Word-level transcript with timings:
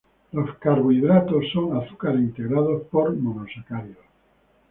Los 0.31 0.57
carbohidratos 0.57 1.51
son 1.53 1.77
azúcares 1.77 2.21
integrados 2.21 2.81
por 2.89 3.13
monosacáridos. 3.15 4.03